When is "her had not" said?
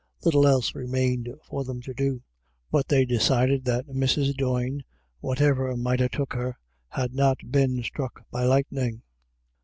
6.33-7.51